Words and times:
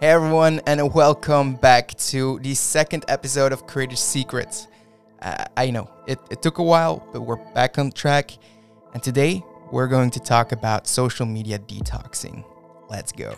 Hey 0.00 0.10
everyone, 0.10 0.60
and 0.64 0.94
welcome 0.94 1.56
back 1.56 1.92
to 2.10 2.38
the 2.38 2.54
second 2.54 3.04
episode 3.08 3.50
of 3.50 3.66
Creator 3.66 3.96
Secrets. 3.96 4.68
Uh, 5.20 5.44
I 5.56 5.72
know 5.72 5.90
it, 6.06 6.20
it 6.30 6.40
took 6.40 6.58
a 6.58 6.62
while, 6.62 7.04
but 7.12 7.22
we're 7.22 7.44
back 7.52 7.80
on 7.80 7.90
track. 7.90 8.30
And 8.94 9.02
today 9.02 9.42
we're 9.72 9.88
going 9.88 10.10
to 10.10 10.20
talk 10.20 10.52
about 10.52 10.86
social 10.86 11.26
media 11.26 11.58
detoxing. 11.58 12.44
Let's 12.88 13.10
go. 13.10 13.34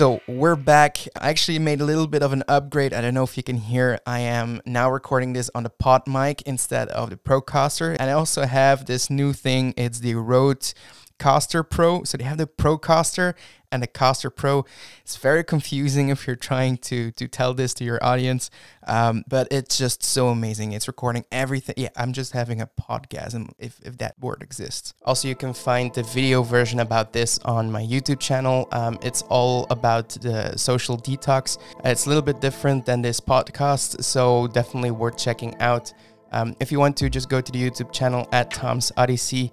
So 0.00 0.22
we're 0.26 0.56
back. 0.56 0.96
I 1.20 1.28
actually 1.28 1.58
made 1.58 1.82
a 1.82 1.84
little 1.84 2.06
bit 2.06 2.22
of 2.22 2.32
an 2.32 2.42
upgrade. 2.48 2.94
I 2.94 3.02
don't 3.02 3.12
know 3.12 3.22
if 3.22 3.36
you 3.36 3.42
can 3.42 3.58
hear. 3.58 3.98
I 4.06 4.20
am 4.20 4.62
now 4.64 4.90
recording 4.90 5.34
this 5.34 5.50
on 5.54 5.62
the 5.62 5.68
pod 5.68 6.08
mic 6.08 6.40
instead 6.46 6.88
of 6.88 7.10
the 7.10 7.18
Procaster. 7.18 7.98
And 8.00 8.08
I 8.08 8.14
also 8.14 8.46
have 8.46 8.86
this 8.86 9.10
new 9.10 9.34
thing. 9.34 9.74
It's 9.76 10.00
the 10.00 10.14
Rode 10.14 10.72
Caster 11.18 11.62
Pro. 11.62 12.04
So 12.04 12.16
they 12.16 12.24
have 12.24 12.38
the 12.38 12.46
Procaster 12.46 13.34
and 13.72 13.82
the 13.82 13.86
Caster 13.86 14.30
Pro. 14.30 14.64
It's 15.02 15.16
very 15.16 15.44
confusing 15.44 16.08
if 16.08 16.26
you're 16.26 16.36
trying 16.36 16.78
to 16.78 17.10
to 17.12 17.28
tell 17.28 17.54
this 17.54 17.74
to 17.74 17.84
your 17.84 18.02
audience, 18.02 18.50
um, 18.86 19.24
but 19.28 19.48
it's 19.50 19.78
just 19.78 20.02
so 20.02 20.28
amazing. 20.28 20.72
It's 20.72 20.88
recording 20.88 21.24
everything. 21.32 21.74
Yeah, 21.78 21.88
I'm 21.96 22.12
just 22.12 22.32
having 22.32 22.60
a 22.60 22.66
podcast 22.66 23.50
if 23.58 23.80
if 23.84 23.98
that 23.98 24.14
word 24.20 24.42
exists. 24.42 24.94
Also, 25.04 25.28
you 25.28 25.34
can 25.34 25.52
find 25.52 25.92
the 25.94 26.02
video 26.02 26.42
version 26.42 26.80
about 26.80 27.12
this 27.12 27.38
on 27.40 27.70
my 27.70 27.82
YouTube 27.82 28.20
channel. 28.20 28.68
Um, 28.72 28.98
it's 29.02 29.22
all 29.22 29.66
about 29.70 30.10
the 30.10 30.56
social 30.56 30.96
detox. 30.96 31.58
It's 31.84 32.06
a 32.06 32.08
little 32.08 32.22
bit 32.22 32.40
different 32.40 32.86
than 32.86 33.02
this 33.02 33.20
podcast, 33.20 34.02
so 34.04 34.46
definitely 34.48 34.90
worth 34.90 35.16
checking 35.16 35.58
out. 35.60 35.92
Um, 36.32 36.54
if 36.60 36.70
you 36.70 36.78
want 36.78 36.96
to, 36.98 37.10
just 37.10 37.28
go 37.28 37.40
to 37.40 37.52
the 37.52 37.58
YouTube 37.58 37.92
channel 37.92 38.28
at 38.32 38.50
Tom's 38.52 38.92
Odyssey. 38.96 39.50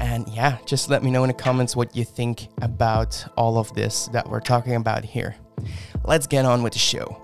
And 0.00 0.28
yeah, 0.28 0.58
just 0.66 0.90
let 0.90 1.02
me 1.02 1.10
know 1.10 1.24
in 1.24 1.28
the 1.28 1.34
comments 1.34 1.76
what 1.76 1.94
you 1.96 2.04
think 2.04 2.48
about 2.60 3.24
all 3.36 3.58
of 3.58 3.72
this 3.74 4.08
that 4.08 4.28
we're 4.28 4.40
talking 4.40 4.74
about 4.74 5.04
here. 5.04 5.36
Let's 6.04 6.26
get 6.26 6.44
on 6.44 6.62
with 6.62 6.72
the 6.72 6.78
show. 6.78 7.20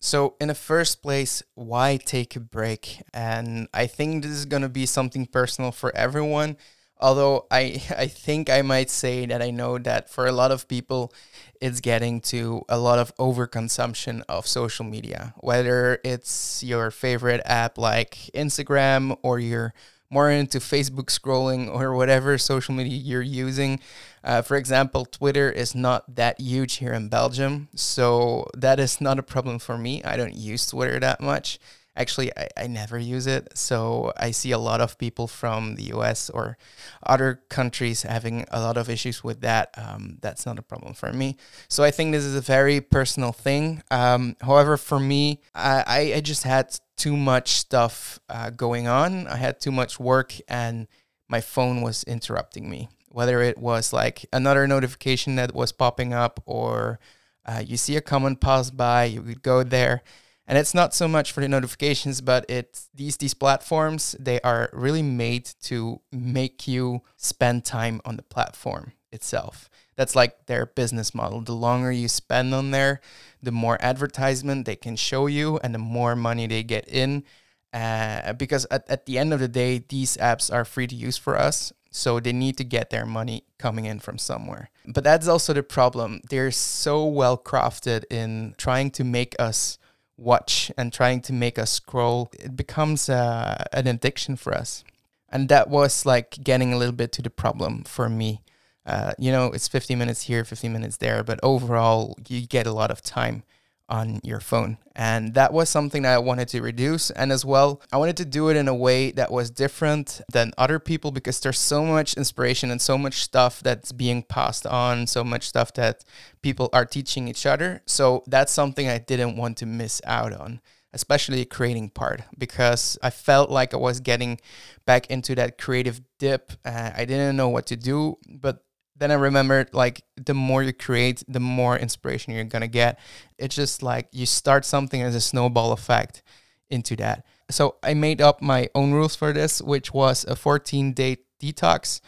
So, 0.00 0.36
in 0.40 0.46
the 0.46 0.54
first 0.54 1.02
place, 1.02 1.42
why 1.54 1.96
take 1.96 2.36
a 2.36 2.40
break? 2.40 3.02
And 3.12 3.66
I 3.74 3.88
think 3.88 4.22
this 4.22 4.30
is 4.30 4.44
going 4.44 4.62
to 4.62 4.68
be 4.68 4.86
something 4.86 5.26
personal 5.26 5.72
for 5.72 5.94
everyone. 5.96 6.56
Although 6.98 7.46
I, 7.50 7.82
I 7.96 8.06
think 8.06 8.50
I 8.50 8.62
might 8.62 8.90
say 8.90 9.26
that 9.26 9.42
I 9.42 9.50
know 9.50 9.78
that 9.78 10.10
for 10.10 10.26
a 10.26 10.32
lot 10.32 10.50
of 10.50 10.68
people, 10.68 11.12
it's 11.60 11.80
getting 11.80 12.20
to 12.20 12.62
a 12.68 12.78
lot 12.78 12.98
of 12.98 13.14
overconsumption 13.16 14.22
of 14.28 14.46
social 14.46 14.84
media, 14.84 15.34
whether 15.38 15.98
it's 16.04 16.62
your 16.62 16.90
favorite 16.90 17.40
app 17.44 17.78
like 17.78 18.30
Instagram 18.34 19.16
or 19.22 19.38
you're 19.38 19.72
more 20.10 20.30
into 20.30 20.58
Facebook 20.58 21.06
scrolling 21.06 21.68
or 21.74 21.94
whatever 21.94 22.38
social 22.38 22.74
media 22.74 22.96
you're 22.96 23.22
using. 23.22 23.80
Uh, 24.22 24.42
for 24.42 24.56
example, 24.56 25.04
Twitter 25.04 25.50
is 25.50 25.74
not 25.74 26.16
that 26.16 26.40
huge 26.40 26.74
here 26.74 26.92
in 26.92 27.08
Belgium, 27.08 27.68
so 27.74 28.46
that 28.54 28.80
is 28.80 29.00
not 29.00 29.18
a 29.18 29.22
problem 29.22 29.58
for 29.58 29.78
me. 29.78 30.02
I 30.04 30.16
don't 30.16 30.34
use 30.34 30.66
Twitter 30.66 30.98
that 31.00 31.20
much. 31.20 31.58
Actually, 31.96 32.30
I, 32.36 32.48
I 32.56 32.66
never 32.66 32.98
use 32.98 33.26
it. 33.26 33.56
So 33.56 34.12
I 34.16 34.30
see 34.30 34.52
a 34.52 34.58
lot 34.58 34.80
of 34.80 34.98
people 34.98 35.26
from 35.26 35.76
the 35.76 35.84
US 35.94 36.30
or 36.30 36.58
other 37.04 37.40
countries 37.48 38.02
having 38.02 38.44
a 38.50 38.60
lot 38.60 38.76
of 38.76 38.90
issues 38.90 39.24
with 39.24 39.40
that. 39.40 39.74
Um, 39.76 40.18
that's 40.20 40.44
not 40.44 40.58
a 40.58 40.62
problem 40.62 40.94
for 40.94 41.12
me. 41.12 41.36
So 41.68 41.82
I 41.82 41.90
think 41.90 42.12
this 42.12 42.24
is 42.24 42.36
a 42.36 42.40
very 42.40 42.80
personal 42.80 43.32
thing. 43.32 43.82
Um, 43.90 44.36
however, 44.40 44.76
for 44.76 45.00
me, 45.00 45.40
I, 45.54 46.12
I 46.14 46.20
just 46.20 46.42
had 46.42 46.78
too 46.96 47.16
much 47.16 47.52
stuff 47.52 48.18
uh, 48.28 48.50
going 48.50 48.88
on. 48.88 49.26
I 49.26 49.36
had 49.36 49.60
too 49.60 49.72
much 49.72 49.98
work 49.98 50.34
and 50.48 50.86
my 51.28 51.40
phone 51.40 51.82
was 51.82 52.04
interrupting 52.04 52.68
me. 52.68 52.88
Whether 53.08 53.40
it 53.40 53.58
was 53.58 53.92
like 53.92 54.26
another 54.32 54.66
notification 54.66 55.36
that 55.36 55.54
was 55.54 55.72
popping 55.72 56.12
up 56.12 56.42
or 56.44 56.98
uh, 57.46 57.62
you 57.64 57.76
see 57.76 57.96
a 57.96 58.00
comment 58.00 58.40
pass 58.40 58.70
by, 58.70 59.04
you 59.04 59.22
would 59.22 59.42
go 59.42 59.62
there 59.62 60.02
and 60.46 60.56
it's 60.58 60.74
not 60.74 60.94
so 60.94 61.08
much 61.08 61.32
for 61.32 61.40
the 61.40 61.48
notifications 61.48 62.20
but 62.20 62.44
it's 62.48 62.88
these 62.94 63.16
these 63.16 63.34
platforms 63.34 64.16
they 64.18 64.40
are 64.40 64.70
really 64.72 65.02
made 65.02 65.48
to 65.60 66.00
make 66.12 66.66
you 66.66 67.02
spend 67.16 67.64
time 67.64 68.00
on 68.04 68.16
the 68.16 68.22
platform 68.22 68.92
itself 69.12 69.70
that's 69.96 70.14
like 70.14 70.46
their 70.46 70.66
business 70.66 71.14
model 71.14 71.40
the 71.40 71.52
longer 71.52 71.90
you 71.90 72.08
spend 72.08 72.54
on 72.54 72.70
there 72.70 73.00
the 73.42 73.52
more 73.52 73.78
advertisement 73.80 74.66
they 74.66 74.76
can 74.76 74.96
show 74.96 75.26
you 75.26 75.58
and 75.62 75.74
the 75.74 75.78
more 75.78 76.14
money 76.16 76.46
they 76.46 76.62
get 76.62 76.86
in 76.88 77.24
uh, 77.72 78.32
because 78.34 78.66
at, 78.70 78.88
at 78.88 79.06
the 79.06 79.18
end 79.18 79.32
of 79.32 79.40
the 79.40 79.48
day 79.48 79.84
these 79.88 80.16
apps 80.16 80.52
are 80.52 80.64
free 80.64 80.86
to 80.86 80.94
use 80.94 81.16
for 81.16 81.36
us 81.36 81.72
so 81.96 82.20
they 82.20 82.32
need 82.32 82.58
to 82.58 82.64
get 82.64 82.90
their 82.90 83.06
money 83.06 83.44
coming 83.58 83.86
in 83.86 84.00
from 84.00 84.18
somewhere. 84.18 84.68
But 84.86 85.02
that's 85.02 85.26
also 85.26 85.54
the 85.54 85.62
problem. 85.62 86.20
They're 86.28 86.50
so 86.50 87.06
well 87.06 87.38
crafted 87.38 88.04
in 88.10 88.54
trying 88.58 88.90
to 88.92 89.04
make 89.04 89.34
us 89.38 89.78
watch 90.16 90.70
and 90.76 90.92
trying 90.92 91.20
to 91.22 91.32
make 91.32 91.58
us 91.58 91.70
scroll, 91.70 92.30
it 92.32 92.56
becomes 92.56 93.08
uh, 93.08 93.64
an 93.72 93.86
addiction 93.86 94.36
for 94.36 94.54
us. 94.54 94.84
And 95.30 95.48
that 95.48 95.68
was 95.68 96.06
like 96.06 96.38
getting 96.42 96.72
a 96.72 96.78
little 96.78 96.94
bit 96.94 97.12
to 97.12 97.22
the 97.22 97.30
problem 97.30 97.84
for 97.84 98.08
me. 98.08 98.42
Uh, 98.84 99.12
you 99.18 99.32
know, 99.32 99.46
it's 99.46 99.66
50 99.66 99.96
minutes 99.96 100.22
here, 100.22 100.44
50 100.44 100.68
minutes 100.68 100.98
there, 100.98 101.24
but 101.24 101.40
overall, 101.42 102.16
you 102.28 102.46
get 102.46 102.66
a 102.66 102.72
lot 102.72 102.90
of 102.90 103.02
time 103.02 103.42
on 103.88 104.20
your 104.22 104.40
phone. 104.40 104.78
And 104.94 105.34
that 105.34 105.52
was 105.52 105.68
something 105.68 106.02
that 106.02 106.14
I 106.14 106.18
wanted 106.18 106.48
to 106.48 106.62
reduce. 106.62 107.10
And 107.10 107.30
as 107.30 107.44
well, 107.44 107.82
I 107.92 107.98
wanted 107.98 108.16
to 108.18 108.24
do 108.24 108.48
it 108.48 108.56
in 108.56 108.68
a 108.68 108.74
way 108.74 109.10
that 109.12 109.30
was 109.30 109.50
different 109.50 110.20
than 110.32 110.52
other 110.56 110.78
people 110.78 111.10
because 111.10 111.40
there's 111.40 111.58
so 111.58 111.84
much 111.84 112.14
inspiration 112.14 112.70
and 112.70 112.80
so 112.80 112.96
much 112.96 113.22
stuff 113.22 113.62
that's 113.62 113.92
being 113.92 114.22
passed 114.22 114.66
on, 114.66 115.06
so 115.06 115.22
much 115.22 115.48
stuff 115.48 115.72
that 115.74 116.04
people 116.42 116.70
are 116.72 116.86
teaching 116.86 117.28
each 117.28 117.46
other. 117.46 117.82
So 117.86 118.24
that's 118.26 118.52
something 118.52 118.88
I 118.88 118.98
didn't 118.98 119.36
want 119.36 119.58
to 119.58 119.66
miss 119.66 120.00
out 120.04 120.32
on. 120.32 120.60
Especially 120.92 121.40
the 121.40 121.44
creating 121.44 121.90
part, 121.90 122.22
because 122.38 122.96
I 123.02 123.10
felt 123.10 123.50
like 123.50 123.74
I 123.74 123.76
was 123.76 124.00
getting 124.00 124.40
back 124.86 125.10
into 125.10 125.34
that 125.34 125.58
creative 125.58 126.00
dip. 126.18 126.52
Uh, 126.64 126.90
I 126.96 127.04
didn't 127.04 127.36
know 127.36 127.50
what 127.50 127.66
to 127.66 127.76
do, 127.76 128.16
but 128.26 128.64
then 128.98 129.10
I 129.10 129.14
remembered 129.14 129.74
like 129.74 130.02
the 130.16 130.34
more 130.34 130.62
you 130.62 130.72
create, 130.72 131.22
the 131.28 131.40
more 131.40 131.76
inspiration 131.76 132.32
you're 132.32 132.44
gonna 132.44 132.68
get. 132.68 132.98
It's 133.38 133.54
just 133.54 133.82
like 133.82 134.08
you 134.12 134.26
start 134.26 134.64
something 134.64 135.02
as 135.02 135.14
a 135.14 135.20
snowball 135.20 135.72
effect 135.72 136.22
into 136.70 136.96
that. 136.96 137.24
So 137.50 137.76
I 137.82 137.94
made 137.94 138.20
up 138.20 138.42
my 138.42 138.68
own 138.74 138.92
rules 138.92 139.14
for 139.14 139.32
this, 139.32 139.62
which 139.62 139.92
was 139.92 140.24
a 140.24 140.34
14 140.34 140.92
day 140.92 141.18
detox. 141.40 142.00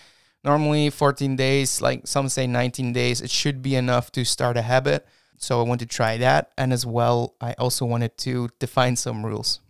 Normally 0.45 0.91
14 0.91 1.37
days, 1.37 1.81
like 1.81 2.07
some 2.07 2.29
say 2.29 2.47
19 2.47 2.93
days, 2.93 3.21
it 3.21 3.31
should 3.31 3.61
be 3.61 3.75
enough 3.75 4.11
to 4.13 4.25
start 4.25 4.57
a 4.57 4.63
habit. 4.63 5.07
So 5.37 5.61
I 5.61 5.65
want 5.65 5.81
to 5.81 5.87
try 5.87 6.17
that. 6.19 6.53
And 6.57 6.73
as 6.73 6.87
well, 6.87 7.35
I 7.41 7.53
also 7.55 7.85
wanted 7.85 8.17
to 8.19 8.49
define 8.59 8.97
some 8.97 9.25
rules. 9.25 9.61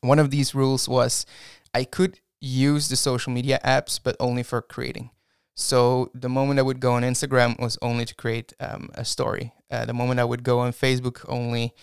One 0.00 0.18
of 0.18 0.30
these 0.30 0.54
rules 0.54 0.88
was 0.88 1.26
I 1.74 1.84
could 1.84 2.20
use 2.40 2.88
the 2.88 2.96
social 2.96 3.32
media 3.32 3.60
apps, 3.64 3.98
but 4.02 4.16
only 4.20 4.42
for 4.42 4.62
creating. 4.62 5.10
So 5.60 6.12
the 6.14 6.28
moment 6.28 6.60
I 6.60 6.62
would 6.62 6.78
go 6.78 6.92
on 6.92 7.02
Instagram 7.02 7.58
was 7.58 7.76
only 7.82 8.04
to 8.04 8.14
create 8.14 8.52
um, 8.60 8.90
a 8.94 9.04
story. 9.04 9.52
Uh, 9.68 9.84
the 9.84 9.92
moment 9.92 10.20
I 10.20 10.24
would 10.24 10.44
go 10.44 10.60
on 10.60 10.70
Facebook 10.72 11.24
only 11.28 11.74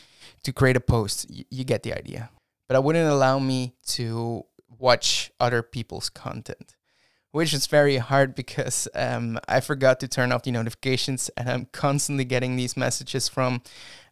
to 0.44 0.54
create 0.54 0.78
a 0.78 0.80
post. 0.80 1.28
Y- 1.30 1.44
you 1.52 1.66
get 1.66 1.84
the 1.84 1.94
idea. 1.94 2.30
But 2.70 2.78
I 2.78 2.80
wouldn't 2.80 3.12
allow 3.12 3.38
me 3.38 3.74
to 3.88 4.46
watch 4.80 5.30
other 5.42 5.62
people's 5.62 6.10
content, 6.10 6.78
which 7.32 7.54
is 7.54 7.68
very 7.68 7.98
hard 7.98 8.34
because 8.34 8.88
um, 8.96 9.38
I 9.50 9.60
forgot 9.60 10.00
to 10.00 10.08
turn 10.08 10.32
off 10.32 10.44
the 10.44 10.52
notifications, 10.52 11.30
and 11.36 11.50
I'm 11.50 11.68
constantly 11.74 12.24
getting 12.24 12.56
these 12.56 12.78
messages 12.78 13.28
from 13.28 13.62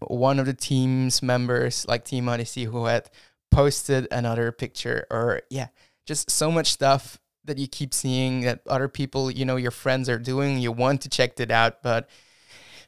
one 0.01 0.39
of 0.39 0.45
the 0.45 0.53
team's 0.53 1.23
members, 1.23 1.85
like 1.87 2.03
Team 2.03 2.27
Odyssey, 2.27 2.65
who 2.65 2.85
had 2.85 3.09
posted 3.49 4.09
another 4.11 4.51
picture, 4.51 5.07
or 5.09 5.41
yeah, 5.49 5.67
just 6.05 6.29
so 6.29 6.51
much 6.51 6.69
stuff 6.69 7.17
that 7.45 7.57
you 7.57 7.67
keep 7.67 7.93
seeing 7.93 8.41
that 8.41 8.61
other 8.67 8.87
people, 8.87 9.29
you 9.29 9.45
know, 9.45 9.55
your 9.55 9.71
friends 9.71 10.09
are 10.09 10.19
doing. 10.19 10.59
You 10.59 10.71
want 10.71 11.01
to 11.01 11.09
check 11.09 11.39
it 11.39 11.51
out, 11.51 11.83
but 11.83 12.09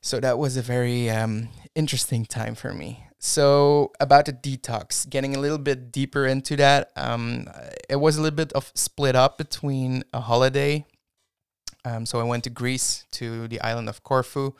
so 0.01 0.19
that 0.19 0.37
was 0.37 0.55
a 0.55 0.61
very 0.61 1.09
um, 1.09 1.49
interesting 1.73 2.25
time 2.25 2.55
for 2.55 2.73
me. 2.73 3.05
So 3.17 3.91
about 3.99 4.25
the 4.25 4.33
detox, 4.33 5.09
getting 5.09 5.35
a 5.35 5.39
little 5.39 5.57
bit 5.57 5.91
deeper 5.91 6.27
into 6.27 6.55
that, 6.57 6.91
um, 6.95 7.47
it 7.89 7.95
was 7.95 8.17
a 8.17 8.21
little 8.21 8.35
bit 8.35 8.53
of 8.53 8.71
split 8.75 9.15
up 9.15 9.37
between 9.37 10.03
a 10.13 10.21
holiday. 10.21 10.85
Um, 11.83 12.05
so 12.05 12.19
I 12.19 12.23
went 12.23 12.43
to 12.43 12.49
Greece 12.49 13.05
to 13.13 13.47
the 13.47 13.59
island 13.61 13.89
of 13.89 14.03
Corfu. 14.03 14.53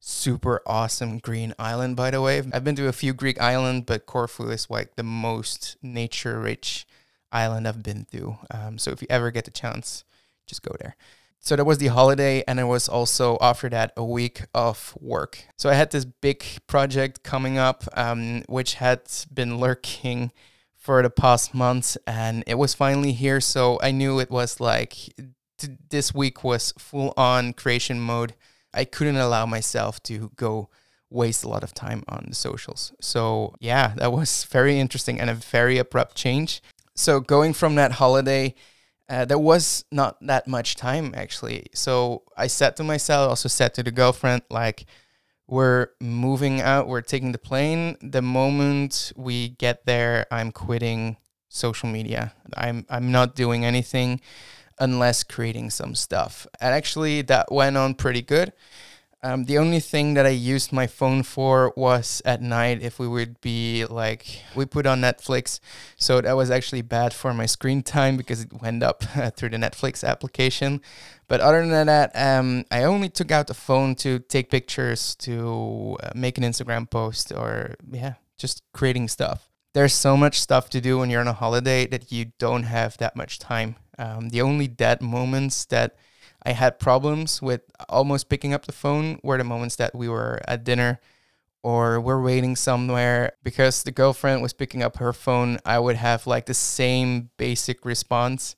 Super 0.00 0.60
awesome 0.66 1.18
green 1.18 1.54
island, 1.58 1.96
by 1.96 2.10
the 2.10 2.20
way. 2.20 2.42
I've 2.52 2.64
been 2.64 2.76
to 2.76 2.88
a 2.88 2.92
few 2.92 3.14
Greek 3.14 3.40
islands, 3.40 3.84
but 3.86 4.06
Corfu 4.06 4.50
is 4.50 4.68
like 4.68 4.96
the 4.96 5.02
most 5.02 5.76
nature 5.82 6.40
rich 6.40 6.86
island 7.34 7.68
I've 7.68 7.82
been 7.82 8.04
through. 8.04 8.38
Um, 8.50 8.78
so 8.78 8.90
if 8.90 9.02
you 9.02 9.08
ever 9.10 9.30
get 9.30 9.44
the 9.44 9.50
chance, 9.50 10.04
just 10.46 10.62
go 10.62 10.74
there. 10.80 10.96
So 11.40 11.56
that 11.56 11.64
was 11.64 11.76
the 11.76 11.88
holiday, 11.88 12.42
and 12.48 12.58
it 12.58 12.64
was 12.64 12.88
also 12.88 13.36
after 13.38 13.68
that 13.68 13.92
a 13.98 14.04
week 14.04 14.46
of 14.54 14.96
work. 14.98 15.44
So 15.58 15.68
I 15.68 15.74
had 15.74 15.90
this 15.90 16.06
big 16.06 16.42
project 16.66 17.22
coming 17.22 17.58
up, 17.58 17.84
um, 17.92 18.44
which 18.48 18.74
had 18.74 19.02
been 19.32 19.58
lurking 19.58 20.32
for 20.74 21.02
the 21.02 21.10
past 21.10 21.54
months, 21.54 21.98
and 22.06 22.44
it 22.46 22.54
was 22.54 22.72
finally 22.72 23.12
here. 23.12 23.42
So 23.42 23.78
I 23.82 23.90
knew 23.90 24.20
it 24.20 24.30
was 24.30 24.58
like 24.58 24.94
t- 25.58 25.76
this 25.90 26.14
week 26.14 26.42
was 26.44 26.72
full 26.78 27.12
on 27.16 27.52
creation 27.52 28.00
mode. 28.00 28.34
I 28.72 28.86
couldn't 28.86 29.16
allow 29.16 29.44
myself 29.44 30.02
to 30.04 30.30
go 30.36 30.70
waste 31.10 31.44
a 31.44 31.48
lot 31.48 31.62
of 31.62 31.74
time 31.74 32.04
on 32.08 32.26
the 32.28 32.34
socials. 32.34 32.92
So 33.00 33.54
yeah, 33.60 33.94
that 33.96 34.12
was 34.12 34.44
very 34.44 34.80
interesting 34.80 35.20
and 35.20 35.30
a 35.30 35.34
very 35.34 35.78
abrupt 35.78 36.16
change. 36.16 36.62
So 36.94 37.20
going 37.20 37.52
from 37.52 37.74
that 37.76 37.92
holiday 37.92 38.54
uh, 39.08 39.24
there 39.24 39.38
was 39.38 39.84
not 39.90 40.16
that 40.26 40.46
much 40.46 40.76
time 40.76 41.12
actually. 41.14 41.66
So 41.74 42.22
I 42.36 42.46
said 42.46 42.76
to 42.76 42.84
myself, 42.84 43.28
also 43.28 43.48
said 43.48 43.74
to 43.74 43.82
the 43.82 43.90
girlfriend, 43.90 44.42
like, 44.50 44.86
we're 45.46 45.88
moving 46.00 46.62
out, 46.62 46.88
we're 46.88 47.02
taking 47.02 47.32
the 47.32 47.38
plane. 47.38 47.98
The 48.00 48.22
moment 48.22 49.12
we 49.14 49.50
get 49.50 49.84
there, 49.84 50.26
I'm 50.30 50.52
quitting 50.52 51.18
social 51.50 51.88
media. 51.88 52.32
I'm 52.56 52.86
I'm 52.88 53.12
not 53.12 53.34
doing 53.36 53.62
anything 53.64 54.22
unless 54.78 55.22
creating 55.22 55.68
some 55.68 55.94
stuff. 55.94 56.46
And 56.60 56.74
actually 56.74 57.20
that 57.22 57.52
went 57.52 57.76
on 57.76 57.94
pretty 57.94 58.22
good. 58.22 58.54
Um, 59.24 59.46
the 59.46 59.56
only 59.56 59.80
thing 59.80 60.12
that 60.14 60.26
I 60.26 60.36
used 60.36 60.70
my 60.70 60.86
phone 60.86 61.22
for 61.22 61.72
was 61.78 62.20
at 62.26 62.42
night 62.42 62.82
if 62.82 62.98
we 62.98 63.08
would 63.08 63.40
be 63.40 63.86
like, 63.86 64.42
we 64.54 64.66
put 64.66 64.84
on 64.84 65.00
Netflix. 65.00 65.60
So 65.96 66.20
that 66.20 66.36
was 66.36 66.50
actually 66.50 66.82
bad 66.82 67.14
for 67.14 67.32
my 67.32 67.46
screen 67.46 67.82
time 67.82 68.18
because 68.18 68.42
it 68.42 68.52
went 68.60 68.82
up 68.82 69.02
through 69.36 69.48
the 69.48 69.56
Netflix 69.56 70.06
application. 70.06 70.82
But 71.26 71.40
other 71.40 71.66
than 71.66 71.86
that, 71.86 72.12
um, 72.14 72.66
I 72.70 72.82
only 72.84 73.08
took 73.08 73.30
out 73.30 73.46
the 73.46 73.54
phone 73.54 73.94
to 73.96 74.18
take 74.18 74.50
pictures, 74.50 75.14
to 75.20 75.96
uh, 76.02 76.10
make 76.14 76.36
an 76.36 76.44
Instagram 76.44 76.90
post, 76.90 77.32
or 77.32 77.76
yeah, 77.90 78.14
just 78.36 78.62
creating 78.74 79.08
stuff. 79.08 79.48
There's 79.72 79.94
so 79.94 80.18
much 80.18 80.38
stuff 80.38 80.68
to 80.68 80.82
do 80.82 80.98
when 80.98 81.08
you're 81.08 81.22
on 81.22 81.28
a 81.28 81.32
holiday 81.32 81.86
that 81.86 82.12
you 82.12 82.26
don't 82.38 82.64
have 82.64 82.98
that 82.98 83.16
much 83.16 83.38
time. 83.38 83.76
Um, 83.98 84.28
the 84.28 84.42
only 84.42 84.68
dead 84.68 85.00
moments 85.00 85.64
that 85.66 85.96
I 86.44 86.52
had 86.52 86.78
problems 86.78 87.40
with 87.40 87.62
almost 87.88 88.28
picking 88.28 88.52
up 88.52 88.66
the 88.66 88.72
phone 88.72 89.18
were 89.22 89.38
the 89.38 89.44
moments 89.44 89.76
that 89.76 89.94
we 89.94 90.08
were 90.08 90.40
at 90.46 90.64
dinner 90.64 91.00
or 91.62 91.98
we're 91.98 92.20
waiting 92.22 92.54
somewhere 92.54 93.32
because 93.42 93.82
the 93.82 93.90
girlfriend 93.90 94.42
was 94.42 94.52
picking 94.52 94.82
up 94.82 94.98
her 94.98 95.14
phone. 95.14 95.58
I 95.64 95.78
would 95.78 95.96
have 95.96 96.26
like 96.26 96.44
the 96.44 96.54
same 96.54 97.30
basic 97.38 97.86
response. 97.86 98.54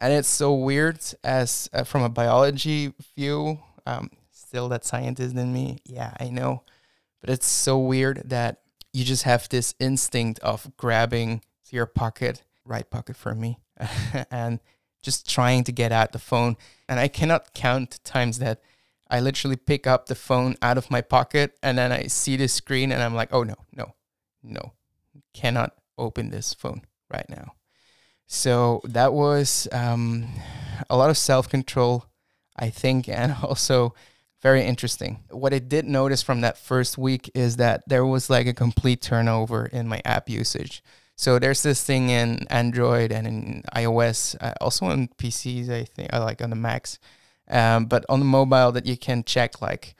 And 0.00 0.12
it's 0.12 0.28
so 0.28 0.54
weird 0.54 1.00
as 1.24 1.68
uh, 1.72 1.82
from 1.82 2.02
a 2.02 2.08
biology 2.08 2.92
view, 3.16 3.58
um, 3.84 4.10
still 4.30 4.68
that 4.68 4.84
scientist 4.84 5.34
in 5.34 5.52
me. 5.52 5.78
Yeah, 5.84 6.14
I 6.20 6.30
know. 6.30 6.62
But 7.20 7.30
it's 7.30 7.46
so 7.46 7.78
weird 7.78 8.22
that 8.26 8.60
you 8.92 9.04
just 9.04 9.24
have 9.24 9.48
this 9.48 9.74
instinct 9.80 10.38
of 10.40 10.70
grabbing 10.76 11.42
your 11.70 11.86
pocket, 11.86 12.44
right 12.64 12.88
pocket 12.88 13.16
for 13.16 13.34
me, 13.34 13.58
and 14.30 14.60
just 15.06 15.30
trying 15.30 15.62
to 15.64 15.72
get 15.72 15.92
at 15.92 16.12
the 16.12 16.18
phone. 16.18 16.56
And 16.88 16.98
I 16.98 17.06
cannot 17.08 17.54
count 17.54 18.00
times 18.04 18.40
that 18.40 18.60
I 19.08 19.20
literally 19.20 19.56
pick 19.56 19.86
up 19.86 20.06
the 20.06 20.16
phone 20.16 20.56
out 20.60 20.76
of 20.76 20.90
my 20.90 21.00
pocket 21.00 21.56
and 21.62 21.78
then 21.78 21.92
I 21.92 22.08
see 22.08 22.36
the 22.36 22.48
screen 22.48 22.90
and 22.90 23.00
I'm 23.00 23.14
like, 23.14 23.32
oh 23.32 23.44
no, 23.44 23.54
no, 23.72 23.94
no, 24.42 24.72
cannot 25.32 25.74
open 25.96 26.30
this 26.30 26.52
phone 26.52 26.82
right 27.08 27.28
now. 27.30 27.52
So 28.26 28.80
that 28.84 29.12
was 29.12 29.68
um, 29.70 30.26
a 30.90 30.96
lot 30.96 31.10
of 31.10 31.16
self 31.16 31.48
control, 31.48 32.06
I 32.56 32.68
think, 32.68 33.08
and 33.20 33.36
also 33.42 33.94
very 34.42 34.64
interesting. 34.64 35.22
What 35.30 35.54
I 35.54 35.60
did 35.60 35.86
notice 35.86 36.22
from 36.22 36.40
that 36.40 36.58
first 36.58 36.98
week 36.98 37.30
is 37.32 37.56
that 37.56 37.84
there 37.86 38.04
was 38.04 38.28
like 38.28 38.48
a 38.48 38.52
complete 38.52 39.00
turnover 39.00 39.66
in 39.66 39.86
my 39.86 40.02
app 40.04 40.28
usage. 40.28 40.82
So 41.16 41.38
there's 41.38 41.62
this 41.62 41.82
thing 41.82 42.10
in 42.10 42.46
Android 42.50 43.10
and 43.10 43.26
in 43.26 43.62
iOS, 43.74 44.36
uh, 44.40 44.52
also 44.60 44.86
on 44.86 45.08
PCs, 45.16 45.70
I 45.70 45.84
think, 45.84 46.12
uh, 46.12 46.22
like 46.22 46.42
on 46.42 46.50
the 46.50 46.56
Macs, 46.56 46.98
um, 47.48 47.86
but 47.86 48.04
on 48.10 48.18
the 48.18 48.26
mobile 48.26 48.70
that 48.72 48.84
you 48.84 48.98
can 48.98 49.24
check 49.24 49.62
like 49.62 49.94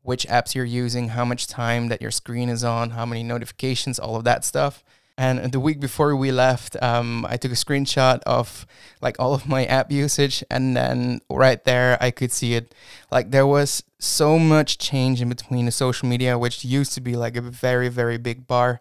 which 0.00 0.26
apps 0.26 0.54
you're 0.54 0.64
using, 0.64 1.10
how 1.10 1.24
much 1.24 1.46
time 1.46 1.88
that 1.88 2.00
your 2.00 2.10
screen 2.10 2.48
is 2.48 2.64
on, 2.64 2.90
how 2.90 3.06
many 3.06 3.22
notifications, 3.22 3.98
all 3.98 4.16
of 4.16 4.24
that 4.24 4.44
stuff. 4.44 4.82
And 5.18 5.52
the 5.52 5.60
week 5.60 5.78
before 5.78 6.16
we 6.16 6.32
left, 6.32 6.74
um, 6.82 7.26
I 7.28 7.36
took 7.36 7.52
a 7.52 7.54
screenshot 7.54 8.20
of 8.22 8.66
like 9.02 9.16
all 9.18 9.34
of 9.34 9.46
my 9.46 9.66
app 9.66 9.92
usage, 9.92 10.42
and 10.50 10.74
then 10.74 11.20
right 11.30 11.62
there 11.64 11.98
I 12.00 12.10
could 12.10 12.32
see 12.32 12.54
it. 12.54 12.74
Like 13.10 13.30
there 13.30 13.46
was 13.46 13.84
so 14.00 14.38
much 14.38 14.78
change 14.78 15.20
in 15.20 15.28
between 15.28 15.66
the 15.66 15.70
social 15.70 16.08
media, 16.08 16.38
which 16.38 16.64
used 16.64 16.94
to 16.94 17.02
be 17.02 17.14
like 17.14 17.36
a 17.36 17.42
very 17.42 17.90
very 17.90 18.16
big 18.16 18.46
bar 18.46 18.80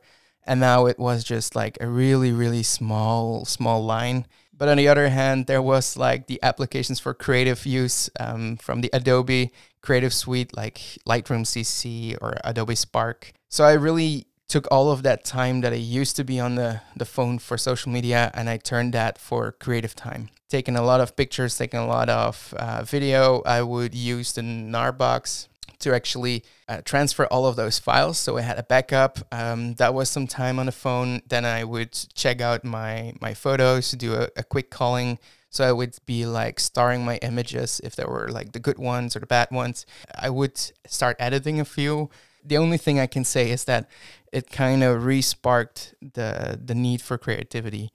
and 0.52 0.60
now 0.60 0.86
it 0.86 1.00
was 1.00 1.24
just 1.24 1.56
like 1.56 1.78
a 1.80 1.88
really 1.88 2.34
really 2.34 2.62
small 2.62 3.46
small 3.46 3.82
line. 3.86 4.26
But 4.52 4.68
on 4.68 4.76
the 4.76 4.90
other 4.90 5.08
hand 5.08 5.48
there 5.48 5.62
was 5.62 5.96
like 5.96 6.28
the 6.28 6.40
applications 6.44 7.00
for 7.00 7.14
creative 7.14 7.66
use 7.66 8.10
um, 8.20 8.58
from 8.58 8.82
the 8.82 8.90
adobe 8.92 9.54
creative 9.82 10.14
suite 10.14 10.54
like 10.56 10.76
lightroom 11.08 11.46
cc 11.52 12.18
or 12.22 12.36
adobe 12.44 12.76
spark. 12.76 13.32
So 13.48 13.64
i 13.64 13.72
really 13.72 14.28
took 14.50 14.68
all 14.70 14.92
of 14.92 15.04
that 15.04 15.24
time 15.24 15.62
that 15.62 15.72
i 15.72 15.84
used 16.02 16.18
to 16.18 16.26
be 16.26 16.38
on 16.38 16.56
the, 16.56 16.82
the 16.98 17.06
phone 17.06 17.40
for 17.40 17.58
social 17.58 17.90
media 17.90 18.30
and 18.34 18.50
i 18.50 18.58
turned 18.58 18.92
that 18.94 19.18
for 19.18 19.54
creative 19.54 19.96
time. 19.96 20.30
Taking 20.50 20.76
a 20.76 20.84
lot 20.84 21.00
of 21.00 21.16
pictures 21.16 21.58
taking 21.58 21.80
a 21.80 21.88
lot 21.88 22.10
of 22.10 22.54
uh, 22.58 22.84
video 22.84 23.42
i 23.46 23.62
would 23.62 23.96
use 23.96 24.34
the 24.34 24.42
Gnarbox 24.42 25.48
to 25.82 25.94
actually 25.94 26.44
uh, 26.68 26.82
transfer 26.84 27.26
all 27.26 27.46
of 27.46 27.56
those 27.56 27.80
files. 27.80 28.18
So 28.18 28.38
I 28.38 28.42
had 28.42 28.58
a 28.60 28.64
backup. 28.64 29.20
Um, 29.32 29.76
that 29.76 29.94
was 29.94 30.10
some 30.10 30.28
time 30.28 30.60
on 30.60 30.66
the 30.66 30.72
phone. 30.72 31.22
Then 31.28 31.46
I 31.46 31.64
would 31.64 31.92
check 32.14 32.42
out 32.42 32.64
my 32.64 33.14
my 33.22 33.34
photos, 33.34 33.92
do 33.92 34.14
a, 34.14 34.30
a 34.36 34.44
quick 34.44 34.70
culling. 34.70 35.20
So 35.50 35.68
I 35.68 35.74
would 35.74 35.98
be 36.06 36.26
like 36.26 36.62
starring 36.62 37.04
my 37.04 37.18
images 37.18 37.82
if 37.84 37.96
there 37.96 38.08
were 38.08 38.30
like 38.30 38.54
the 38.54 38.60
good 38.60 38.80
ones 38.80 39.16
or 39.16 39.20
the 39.20 39.26
bad 39.26 39.50
ones. 39.52 39.86
I 40.18 40.30
would 40.30 40.58
start 40.88 41.18
editing 41.20 41.60
a 41.60 41.66
few. 41.66 42.10
The 42.44 42.58
only 42.58 42.78
thing 42.78 43.00
I 43.00 43.08
can 43.08 43.26
say 43.26 43.52
is 43.52 43.66
that 43.66 43.90
it 44.32 44.50
kind 44.50 44.82
of 44.82 45.04
re-sparked 45.04 45.94
the 46.02 46.58
the 46.64 46.74
need 46.74 47.02
for 47.02 47.18
creativity 47.18 47.92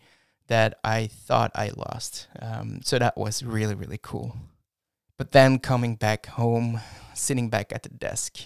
that 0.49 0.79
I 0.85 1.07
thought 1.07 1.51
I 1.55 1.71
lost. 1.75 2.29
Um, 2.41 2.81
so 2.85 2.99
that 2.99 3.17
was 3.17 3.43
really 3.43 3.75
really 3.75 3.99
cool. 4.03 4.37
But 5.17 5.33
then 5.33 5.59
coming 5.59 5.97
back 5.97 6.27
home, 6.27 6.81
sitting 7.17 7.49
back 7.49 7.73
at 7.73 7.83
the 7.83 7.89
desk, 7.89 8.39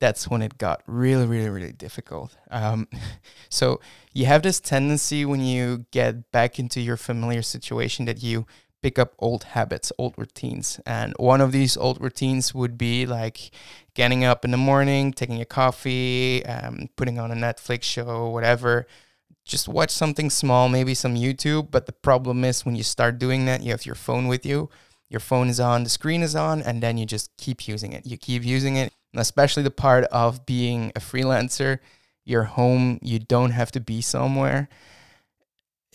that's 0.00 0.28
when 0.28 0.42
it 0.42 0.58
got 0.58 0.82
really, 0.86 1.26
really, 1.26 1.50
really 1.50 1.72
difficult. 1.72 2.36
Um, 2.50 2.88
so 3.48 3.80
you 4.12 4.26
have 4.26 4.42
this 4.42 4.60
tendency 4.60 5.24
when 5.24 5.40
you 5.40 5.86
get 5.90 6.30
back 6.30 6.58
into 6.58 6.80
your 6.80 6.96
familiar 6.96 7.42
situation 7.42 8.04
that 8.06 8.22
you 8.22 8.46
pick 8.80 8.98
up 8.98 9.14
old 9.18 9.44
habits, 9.44 9.92
old 9.98 10.14
routines. 10.16 10.80
And 10.86 11.14
one 11.18 11.40
of 11.40 11.50
these 11.52 11.76
old 11.76 12.00
routines 12.00 12.54
would 12.54 12.78
be 12.78 13.06
like 13.06 13.50
getting 13.94 14.24
up 14.24 14.44
in 14.44 14.52
the 14.52 14.56
morning, 14.56 15.12
taking 15.12 15.40
a 15.40 15.44
coffee, 15.44 16.46
um, 16.46 16.88
putting 16.96 17.18
on 17.18 17.32
a 17.32 17.34
Netflix 17.34 17.82
show, 17.82 18.28
whatever. 18.28 18.86
Just 19.44 19.66
watch 19.66 19.90
something 19.90 20.30
small, 20.30 20.68
maybe 20.68 20.94
some 20.94 21.16
YouTube. 21.16 21.70
But 21.70 21.86
the 21.86 21.92
problem 21.92 22.44
is 22.44 22.64
when 22.64 22.76
you 22.76 22.84
start 22.84 23.18
doing 23.18 23.46
that, 23.46 23.62
you 23.62 23.72
have 23.72 23.86
your 23.86 23.94
phone 23.96 24.28
with 24.28 24.46
you 24.46 24.70
your 25.08 25.20
phone 25.20 25.48
is 25.48 25.58
on, 25.58 25.84
the 25.84 25.90
screen 25.90 26.22
is 26.22 26.36
on, 26.36 26.62
and 26.62 26.82
then 26.82 26.98
you 26.98 27.06
just 27.06 27.34
keep 27.36 27.66
using 27.66 27.92
it. 27.92 28.06
You 28.06 28.16
keep 28.16 28.44
using 28.44 28.76
it, 28.76 28.92
especially 29.14 29.62
the 29.62 29.70
part 29.70 30.04
of 30.04 30.44
being 30.44 30.92
a 30.94 31.00
freelancer, 31.00 31.78
you're 32.24 32.44
home, 32.44 32.98
you 33.02 33.18
don't 33.18 33.52
have 33.52 33.72
to 33.72 33.80
be 33.80 34.02
somewhere. 34.02 34.68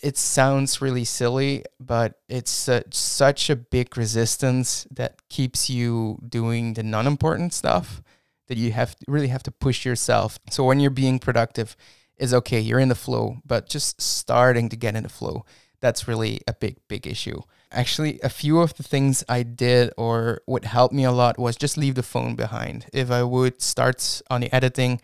It 0.02 0.18
sounds 0.18 0.82
really 0.82 1.04
silly, 1.04 1.64
but 1.78 2.18
it's 2.28 2.68
a, 2.68 2.82
such 2.90 3.48
a 3.48 3.56
big 3.56 3.96
resistance 3.96 4.86
that 4.90 5.28
keeps 5.28 5.70
you 5.70 6.18
doing 6.28 6.74
the 6.74 6.82
non 6.82 7.06
important 7.06 7.54
stuff 7.54 8.02
that 8.48 8.58
you 8.58 8.72
have 8.72 8.96
really 9.06 9.28
have 9.28 9.44
to 9.44 9.50
push 9.50 9.86
yourself. 9.86 10.38
So 10.50 10.64
when 10.64 10.80
you're 10.80 10.90
being 10.90 11.18
productive, 11.18 11.76
is 12.16 12.34
okay, 12.34 12.60
you're 12.60 12.78
in 12.78 12.88
the 12.88 12.94
flow, 12.94 13.38
but 13.44 13.68
just 13.68 14.00
starting 14.00 14.68
to 14.68 14.76
get 14.76 14.94
in 14.94 15.02
the 15.02 15.08
flow, 15.08 15.44
that's 15.80 16.06
really 16.06 16.40
a 16.46 16.52
big, 16.52 16.76
big 16.88 17.06
issue 17.06 17.42
actually 17.74 18.20
a 18.22 18.28
few 18.28 18.60
of 18.60 18.74
the 18.74 18.82
things 18.82 19.24
I 19.28 19.42
did 19.42 19.92
or 19.96 20.40
what 20.46 20.64
helped 20.64 20.94
me 20.94 21.04
a 21.04 21.12
lot 21.12 21.38
was 21.38 21.56
just 21.56 21.76
leave 21.76 21.94
the 21.94 22.02
phone 22.02 22.34
behind. 22.34 22.86
If 22.92 23.10
I 23.10 23.22
would 23.22 23.60
start 23.60 24.22
on 24.30 24.40
the 24.40 24.54
editing, 24.54 25.00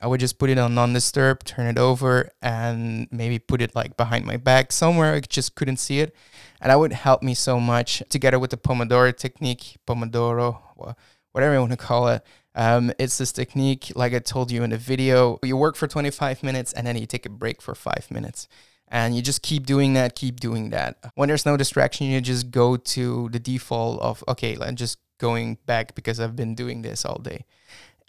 I 0.00 0.06
would 0.06 0.20
just 0.20 0.38
put 0.38 0.50
it 0.50 0.58
on 0.58 0.74
non-disturb, 0.74 1.44
turn 1.44 1.66
it 1.66 1.78
over, 1.78 2.30
and 2.40 3.06
maybe 3.12 3.38
put 3.38 3.62
it 3.62 3.74
like 3.74 3.96
behind 3.96 4.24
my 4.24 4.36
back 4.36 4.72
somewhere 4.72 5.14
I 5.14 5.20
just 5.20 5.54
couldn't 5.54 5.76
see 5.76 6.00
it, 6.00 6.14
and 6.60 6.70
that 6.70 6.78
would 6.78 6.92
help 6.92 7.22
me 7.22 7.34
so 7.34 7.60
much. 7.60 8.02
Together 8.08 8.38
with 8.38 8.50
the 8.50 8.56
Pomodoro 8.56 9.16
technique, 9.16 9.76
Pomodoro, 9.86 10.96
whatever 11.32 11.54
you 11.54 11.60
want 11.60 11.70
to 11.70 11.76
call 11.76 12.08
it, 12.08 12.22
um, 12.54 12.92
it's 12.98 13.18
this 13.18 13.32
technique, 13.32 13.92
like 13.94 14.12
I 14.12 14.18
told 14.18 14.50
you 14.50 14.62
in 14.62 14.70
the 14.70 14.78
video, 14.78 15.38
you 15.42 15.56
work 15.56 15.76
for 15.76 15.86
25 15.86 16.42
minutes 16.42 16.72
and 16.72 16.86
then 16.86 16.96
you 16.96 17.06
take 17.06 17.24
a 17.24 17.30
break 17.30 17.62
for 17.62 17.74
five 17.74 18.10
minutes 18.10 18.48
and 18.92 19.16
you 19.16 19.22
just 19.22 19.40
keep 19.40 19.64
doing 19.64 19.94
that, 19.94 20.14
keep 20.14 20.38
doing 20.38 20.68
that. 20.70 20.98
When 21.14 21.28
there's 21.28 21.46
no 21.46 21.56
distraction, 21.56 22.06
you 22.08 22.20
just 22.20 22.50
go 22.50 22.76
to 22.76 23.30
the 23.30 23.40
default 23.40 24.00
of 24.02 24.22
okay, 24.28 24.56
I'm 24.60 24.76
just 24.76 24.98
going 25.18 25.56
back 25.64 25.94
because 25.94 26.20
I've 26.20 26.36
been 26.36 26.54
doing 26.54 26.82
this 26.82 27.04
all 27.06 27.18
day. 27.18 27.46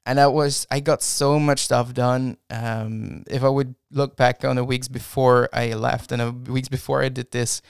And 0.06 0.18
that 0.18 0.34
was 0.34 0.68
I 0.70 0.82
got 0.82 1.02
so 1.02 1.40
much 1.40 1.60
stuff 1.62 1.94
done. 1.94 2.36
Um, 2.50 3.24
if 3.28 3.46
I 3.46 3.48
would 3.48 3.76
look 3.92 4.18
back 4.18 4.44
on 4.44 4.58
the 4.58 4.66
weeks 4.66 4.90
before 4.90 5.48
I 5.54 5.72
left 5.72 6.12
and 6.12 6.22
the 6.22 6.52
weeks 6.52 6.68
before 6.68 7.02
I 7.02 7.08
did 7.08 7.32
this 7.32 7.62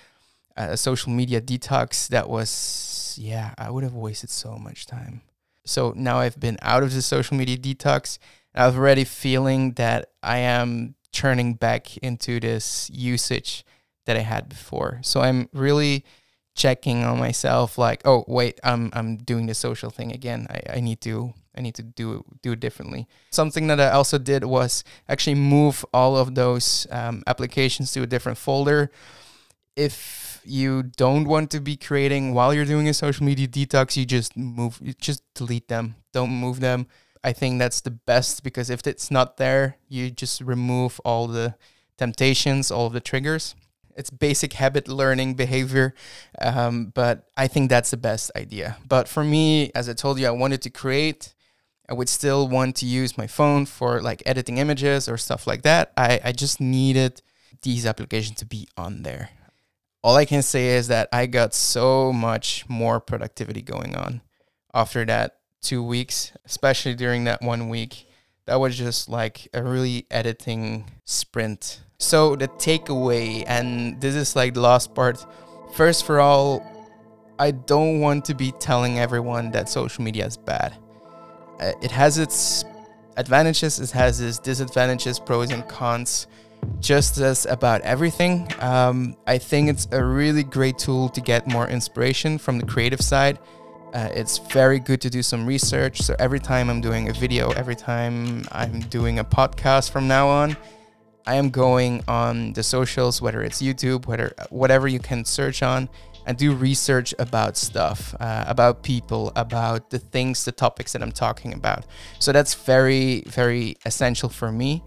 uh, 0.58 0.76
social 0.76 1.14
media 1.14 1.40
detox, 1.40 2.08
that 2.08 2.28
was 2.28 3.16
yeah, 3.22 3.54
I 3.60 3.70
would 3.70 3.84
have 3.84 3.94
wasted 3.94 4.32
so 4.32 4.58
much 4.58 4.88
time. 4.88 5.22
So 5.66 5.94
now 5.96 6.18
I've 6.18 6.40
been 6.40 6.58
out 6.64 6.82
of 6.82 6.92
the 6.92 7.04
social 7.04 7.38
media 7.38 7.58
detox. 7.58 8.18
And 8.56 8.64
I'm 8.64 8.76
already 8.76 9.04
feeling 9.04 9.74
that 9.74 10.10
I 10.24 10.40
am 10.40 10.96
turning 11.14 11.54
back 11.54 11.96
into 11.98 12.40
this 12.40 12.90
usage 12.92 13.64
that 14.06 14.18
I 14.18 14.22
had 14.22 14.50
before. 14.50 15.00
So 15.04 15.22
I'm 15.22 15.48
really 15.54 16.04
checking 16.56 17.04
on 17.04 17.18
myself 17.18 17.78
like, 17.78 18.02
oh 18.06 18.26
wait, 18.28 18.60
I'm 18.64 18.92
I'm 18.94 19.18
doing 19.18 19.46
the 19.48 19.54
social 19.54 19.90
thing 19.90 20.12
again. 20.12 20.48
I, 20.50 20.78
I 20.78 20.80
need 20.82 21.00
to 21.02 21.34
I 21.56 21.62
need 21.62 21.76
to 21.76 21.84
do 21.84 22.26
do 22.42 22.52
it 22.54 22.60
differently. 22.60 23.08
Something 23.32 23.68
that 23.68 23.80
I 23.80 23.92
also 23.92 24.18
did 24.18 24.44
was 24.44 24.84
actually 25.08 25.36
move 25.36 25.86
all 25.94 26.18
of 26.18 26.36
those 26.36 26.88
um, 26.92 27.24
applications 27.28 27.92
to 27.94 28.04
a 28.04 28.08
different 28.08 28.38
folder. 28.38 28.92
If 29.76 30.42
you 30.46 30.84
don't 30.84 31.26
want 31.26 31.50
to 31.52 31.60
be 31.60 31.78
creating 31.78 32.34
while 32.34 32.54
you're 32.54 32.66
doing 32.66 32.90
a 32.90 32.94
social 32.94 33.26
media 33.26 33.48
detox, 33.48 33.96
you 33.96 34.06
just 34.06 34.36
move, 34.36 34.80
you 34.82 34.94
just 34.94 35.24
delete 35.34 35.68
them. 35.68 35.96
Don't 36.12 36.32
move 36.32 36.60
them. 36.60 36.88
I 37.24 37.34
think 37.34 37.60
that's 37.60 37.82
the 37.82 37.92
best 37.92 38.44
because 38.44 38.70
if 38.70 38.86
it's 38.86 39.10
not 39.10 39.38
there, 39.38 39.78
you 39.88 40.12
just 40.12 40.42
remove 40.42 41.00
all 41.06 41.28
the 41.28 41.56
temptations, 41.98 42.70
all 42.70 42.90
the 42.90 43.00
triggers. 43.00 43.56
It's 43.96 44.10
basic 44.10 44.54
habit 44.54 44.88
learning 44.88 45.36
behavior, 45.36 45.94
um, 46.42 46.92
but 46.96 47.30
I 47.38 47.48
think 47.48 47.70
that's 47.70 47.92
the 47.92 47.98
best 47.98 48.32
idea. 48.36 48.78
But 48.88 49.08
for 49.08 49.24
me, 49.24 49.72
as 49.76 49.88
I 49.88 49.94
told 49.94 50.20
you, 50.20 50.28
I 50.28 50.32
wanted 50.32 50.62
to 50.64 50.70
create. 50.70 51.34
I 51.88 51.94
would 51.94 52.10
still 52.10 52.48
want 52.48 52.76
to 52.78 52.86
use 52.86 53.18
my 53.18 53.28
phone 53.28 53.66
for 53.66 54.02
like 54.02 54.24
editing 54.26 54.58
images 54.58 55.08
or 55.08 55.18
stuff 55.18 55.46
like 55.46 55.62
that. 55.62 55.92
I, 55.96 56.20
I 56.24 56.32
just 56.32 56.60
needed 56.60 57.22
these 57.62 57.86
applications 57.86 58.38
to 58.40 58.46
be 58.46 58.68
on 58.76 59.04
there. 59.04 59.30
All 60.02 60.16
I 60.16 60.26
can 60.26 60.42
say 60.42 60.70
is 60.70 60.88
that 60.88 61.08
I 61.14 61.28
got 61.28 61.54
so 61.54 62.12
much 62.12 62.68
more 62.68 63.00
productivity 63.00 63.62
going 63.62 63.96
on 63.96 64.22
after 64.74 65.06
that 65.06 65.38
two 65.64 65.82
weeks, 65.82 66.32
especially 66.46 66.94
during 66.94 67.24
that 67.24 67.42
one 67.42 67.70
week. 67.70 68.08
That 68.46 68.60
was 68.60 68.78
just 68.78 69.10
like 69.10 69.48
a 69.54 69.64
really 69.64 70.06
editing 70.12 70.92
sprint. 71.06 71.82
So, 71.98 72.36
the 72.36 72.50
takeaway, 72.50 73.46
and 73.48 74.00
this 74.02 74.16
is 74.16 74.36
like 74.36 74.54
the 74.54 74.62
last 74.62 74.94
part. 74.94 75.26
First, 75.74 76.06
for 76.06 76.20
all, 76.20 76.62
I 77.40 77.52
don't 77.52 78.02
want 78.02 78.26
to 78.26 78.36
be 78.36 78.52
telling 78.52 79.00
everyone 79.00 79.52
that 79.52 79.70
social 79.70 80.04
media 80.04 80.26
is 80.26 80.38
bad. 80.38 80.76
Uh, 81.60 81.72
it 81.82 81.92
has 81.92 82.18
its 82.18 82.66
advantages, 83.16 83.80
it 83.80 83.92
has 83.92 84.20
its 84.20 84.40
disadvantages, 84.40 85.20
pros 85.20 85.52
and 85.52 85.68
cons, 85.70 86.28
just 86.80 87.18
as 87.20 87.46
about 87.46 87.82
everything. 87.82 88.48
Um, 88.60 89.16
I 89.26 89.38
think 89.38 89.70
it's 89.70 89.88
a 89.92 90.04
really 90.04 90.44
great 90.44 90.78
tool 90.78 91.10
to 91.10 91.22
get 91.22 91.48
more 91.48 91.68
inspiration 91.68 92.38
from 92.38 92.60
the 92.60 92.66
creative 92.66 93.02
side 93.02 93.40
uh, 93.94 94.10
it's 94.14 94.40
very 94.40 94.80
good 94.80 95.00
to 95.02 95.10
do 95.10 95.22
some 95.22 95.46
research. 95.46 96.02
So 96.02 96.16
every 96.20 96.40
time 96.40 96.70
I'm 96.70 96.82
doing 96.82 97.10
a 97.10 97.14
video, 97.14 97.52
every 97.52 97.76
time 97.76 98.44
I'm 98.52 98.80
doing 98.82 99.20
a 99.20 99.24
podcast 99.24 99.92
from 99.92 100.08
now 100.08 100.28
on, 100.28 100.58
I 101.26 101.36
am 101.36 101.50
going 101.52 102.04
on 102.08 102.54
the 102.54 102.64
socials, 102.64 103.22
whether 103.22 103.44
it's 103.44 103.62
YouTube, 103.62 104.08
whether 104.08 104.34
whatever 104.50 104.88
you 104.88 105.00
can 105.00 105.24
search 105.24 105.64
on, 105.64 105.88
and 106.26 106.38
do 106.38 106.54
research 106.54 107.14
about 107.20 107.56
stuff, 107.56 108.16
uh, 108.20 108.46
about 108.48 108.82
people, 108.82 109.32
about 109.36 109.90
the 109.90 110.00
things, 110.00 110.44
the 110.44 110.52
topics 110.52 110.94
that 110.94 111.02
I'm 111.02 111.12
talking 111.12 111.54
about. 111.54 111.86
So 112.20 112.32
that's 112.32 112.54
very, 112.54 113.22
very 113.28 113.78
essential 113.86 114.30
for 114.30 114.52
me 114.52 114.84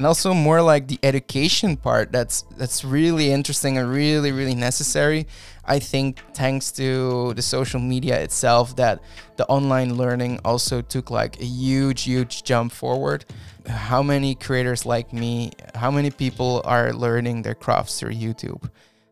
and 0.00 0.06
also 0.06 0.32
more 0.32 0.62
like 0.62 0.88
the 0.88 0.98
education 1.02 1.76
part 1.76 2.10
that's 2.10 2.46
that's 2.56 2.86
really 2.86 3.30
interesting 3.30 3.76
and 3.76 3.92
really 3.92 4.32
really 4.32 4.54
necessary 4.54 5.26
i 5.66 5.78
think 5.78 6.18
thanks 6.32 6.72
to 6.72 7.34
the 7.34 7.42
social 7.42 7.78
media 7.78 8.18
itself 8.18 8.74
that 8.76 9.02
the 9.36 9.46
online 9.48 9.98
learning 9.98 10.40
also 10.42 10.80
took 10.80 11.10
like 11.10 11.38
a 11.38 11.44
huge 11.44 12.04
huge 12.04 12.42
jump 12.44 12.72
forward. 12.72 13.26
How 13.66 14.02
many 14.02 14.34
creators 14.34 14.86
like 14.86 15.12
me 15.12 15.52
how 15.74 15.90
many 15.90 16.10
people 16.10 16.62
are 16.64 16.94
learning 16.94 17.42
their 17.42 17.54
crafts 17.54 18.00
through 18.00 18.14
youtube? 18.14 18.70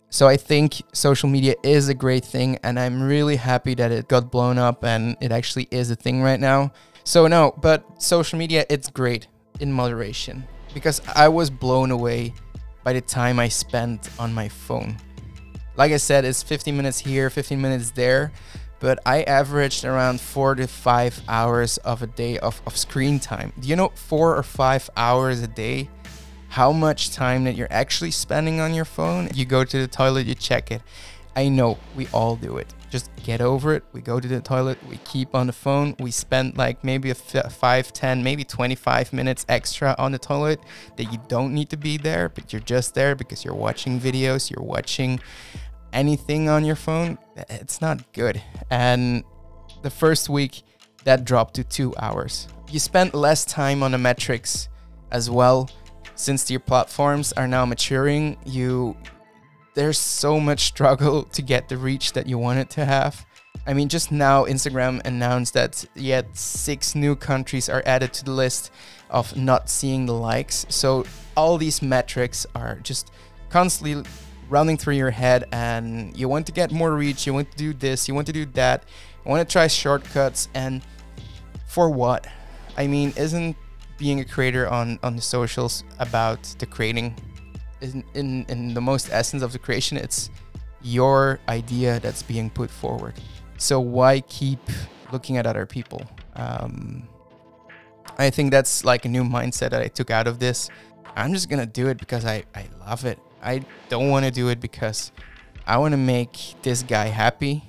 So 0.08 0.26
I 0.26 0.38
think 0.38 0.80
social 0.94 1.28
media 1.28 1.54
is 1.62 1.90
a 1.90 1.94
great 1.94 2.24
thing, 2.24 2.58
and 2.62 2.80
I'm 2.80 3.02
really 3.02 3.36
happy 3.36 3.74
that 3.74 3.92
it 3.92 4.08
got 4.08 4.32
blown 4.32 4.56
up 4.56 4.82
and 4.82 5.18
it 5.20 5.32
actually 5.32 5.68
is 5.70 5.90
a 5.90 5.96
thing 5.96 6.22
right 6.22 6.40
now. 6.40 6.72
So 7.04 7.26
no, 7.26 7.52
but 7.60 8.02
social 8.02 8.38
media, 8.38 8.64
it's 8.70 8.88
great 8.88 9.26
in 9.60 9.70
moderation 9.70 10.48
because 10.74 11.00
I 11.14 11.28
was 11.28 11.50
blown 11.50 11.90
away 11.90 12.34
by 12.84 12.92
the 12.92 13.00
time 13.00 13.38
I 13.38 13.48
spent 13.48 14.08
on 14.18 14.32
my 14.32 14.48
phone. 14.48 14.96
Like 15.76 15.92
I 15.92 15.96
said, 15.96 16.24
it's 16.24 16.42
15 16.42 16.76
minutes 16.76 16.98
here, 16.98 17.30
15 17.30 17.60
minutes 17.60 17.90
there, 17.90 18.32
but 18.80 18.98
I 19.06 19.22
averaged 19.22 19.84
around 19.84 20.20
four 20.20 20.54
to 20.54 20.66
five 20.66 21.20
hours 21.28 21.78
of 21.78 22.02
a 22.02 22.06
day 22.06 22.38
of, 22.38 22.60
of 22.66 22.76
screen 22.76 23.20
time. 23.20 23.52
Do 23.60 23.68
you 23.68 23.76
know 23.76 23.92
four 23.94 24.36
or 24.36 24.42
five 24.42 24.88
hours 24.96 25.42
a 25.42 25.48
day? 25.48 25.88
How 26.48 26.72
much 26.72 27.10
time 27.10 27.44
that 27.44 27.56
you're 27.56 27.70
actually 27.70 28.10
spending 28.10 28.60
on 28.60 28.74
your 28.74 28.84
phone? 28.84 29.28
You 29.34 29.44
go 29.44 29.64
to 29.64 29.78
the 29.78 29.88
toilet, 29.88 30.26
you 30.26 30.34
check 30.34 30.70
it. 30.70 30.82
I 31.36 31.48
know 31.48 31.78
we 31.94 32.08
all 32.12 32.36
do 32.36 32.56
it 32.56 32.72
just 32.90 33.10
get 33.16 33.40
over 33.40 33.74
it. 33.74 33.84
We 33.92 34.00
go 34.00 34.20
to 34.20 34.28
the 34.28 34.40
toilet, 34.40 34.78
we 34.88 34.96
keep 34.98 35.34
on 35.34 35.46
the 35.46 35.52
phone, 35.52 35.94
we 35.98 36.10
spend 36.10 36.56
like 36.56 36.82
maybe 36.82 37.10
a 37.10 37.16
f- 37.34 37.52
5, 37.52 37.92
10, 37.92 38.22
maybe 38.22 38.44
25 38.44 39.12
minutes 39.12 39.44
extra 39.48 39.94
on 39.98 40.12
the 40.12 40.18
toilet 40.18 40.60
that 40.96 41.12
you 41.12 41.18
don't 41.28 41.52
need 41.52 41.70
to 41.70 41.76
be 41.76 41.96
there, 41.96 42.28
but 42.28 42.52
you're 42.52 42.60
just 42.62 42.94
there 42.94 43.14
because 43.14 43.44
you're 43.44 43.54
watching 43.54 44.00
videos, 44.00 44.50
you're 44.50 44.64
watching 44.64 45.20
anything 45.92 46.48
on 46.48 46.64
your 46.64 46.76
phone. 46.76 47.18
Eh, 47.36 47.44
it's 47.50 47.80
not 47.80 48.12
good. 48.12 48.40
And 48.70 49.24
the 49.82 49.90
first 49.90 50.28
week, 50.28 50.62
that 51.04 51.24
dropped 51.24 51.54
to 51.54 51.64
two 51.64 51.94
hours. 51.98 52.48
You 52.70 52.78
spent 52.78 53.14
less 53.14 53.44
time 53.44 53.82
on 53.82 53.92
the 53.92 53.98
metrics 53.98 54.68
as 55.10 55.30
well. 55.30 55.70
Since 56.14 56.50
your 56.50 56.60
platforms 56.60 57.32
are 57.34 57.46
now 57.46 57.64
maturing, 57.64 58.36
you 58.44 58.96
there's 59.74 59.98
so 59.98 60.40
much 60.40 60.60
struggle 60.60 61.22
to 61.32 61.42
get 61.42 61.68
the 61.68 61.76
reach 61.76 62.12
that 62.12 62.26
you 62.26 62.38
want 62.38 62.58
it 62.58 62.70
to 62.70 62.84
have. 62.84 63.26
I 63.66 63.74
mean, 63.74 63.88
just 63.88 64.10
now 64.10 64.44
Instagram 64.44 65.04
announced 65.04 65.54
that 65.54 65.84
yet 65.94 66.36
six 66.36 66.94
new 66.94 67.14
countries 67.14 67.68
are 67.68 67.82
added 67.84 68.12
to 68.14 68.24
the 68.24 68.30
list 68.30 68.70
of 69.10 69.36
not 69.36 69.68
seeing 69.68 70.06
the 70.06 70.14
likes. 70.14 70.64
So 70.68 71.04
all 71.36 71.58
these 71.58 71.82
metrics 71.82 72.46
are 72.54 72.76
just 72.76 73.10
constantly 73.50 74.08
running 74.48 74.76
through 74.76 74.94
your 74.94 75.10
head, 75.10 75.44
and 75.52 76.16
you 76.16 76.28
want 76.28 76.46
to 76.46 76.52
get 76.52 76.72
more 76.72 76.94
reach. 76.94 77.26
You 77.26 77.34
want 77.34 77.50
to 77.50 77.56
do 77.58 77.72
this. 77.72 78.08
You 78.08 78.14
want 78.14 78.26
to 78.28 78.32
do 78.32 78.46
that. 78.46 78.84
You 79.24 79.30
want 79.30 79.46
to 79.46 79.52
try 79.52 79.66
shortcuts, 79.66 80.48
and 80.54 80.82
for 81.66 81.90
what? 81.90 82.26
I 82.76 82.86
mean, 82.86 83.12
isn't 83.16 83.56
being 83.98 84.20
a 84.20 84.24
creator 84.24 84.68
on 84.68 84.98
on 85.02 85.16
the 85.16 85.22
socials 85.22 85.84
about 85.98 86.42
the 86.58 86.66
creating 86.66 87.16
in, 87.80 88.04
in, 88.14 88.44
in 88.48 88.74
the 88.74 88.80
most 88.80 89.08
essence 89.10 89.42
of 89.42 89.52
the 89.52 89.58
creation, 89.58 89.96
it's 89.96 90.30
your 90.82 91.40
idea 91.48 92.00
that's 92.00 92.22
being 92.22 92.50
put 92.50 92.70
forward. 92.70 93.14
So 93.56 93.80
why 93.80 94.20
keep 94.20 94.60
looking 95.12 95.36
at 95.36 95.46
other 95.46 95.66
people? 95.66 96.02
Um, 96.36 97.08
I 98.18 98.30
think 98.30 98.50
that's 98.50 98.84
like 98.84 99.04
a 99.04 99.08
new 99.08 99.24
mindset 99.24 99.70
that 99.70 99.82
I 99.82 99.88
took 99.88 100.10
out 100.10 100.26
of 100.26 100.38
this. 100.38 100.70
I'm 101.16 101.32
just 101.32 101.48
gonna 101.48 101.66
do 101.66 101.88
it 101.88 101.98
because 101.98 102.24
I, 102.24 102.44
I 102.54 102.66
love 102.86 103.04
it. 103.04 103.18
I 103.42 103.64
don't 103.88 104.10
want 104.10 104.24
to 104.24 104.30
do 104.30 104.48
it 104.48 104.60
because 104.60 105.12
I 105.66 105.78
want 105.78 105.92
to 105.92 105.98
make 105.98 106.54
this 106.62 106.82
guy 106.82 107.06
happy. 107.06 107.64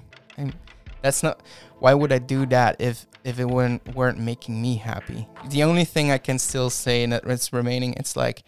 That's 1.01 1.23
not 1.23 1.41
why 1.79 1.93
would 1.93 2.11
I 2.11 2.19
do 2.19 2.45
that 2.47 2.79
if 2.79 3.05
if 3.23 3.39
it 3.39 3.45
weren't 3.45 3.95
weren't 3.95 4.19
making 4.19 4.61
me 4.61 4.77
happy. 4.77 5.27
The 5.49 5.63
only 5.63 5.85
thing 5.85 6.11
I 6.11 6.17
can 6.17 6.39
still 6.39 6.69
say 6.69 7.05
that 7.05 7.23
it's 7.25 7.53
remaining, 7.53 7.93
it's 7.93 8.15
like 8.15 8.43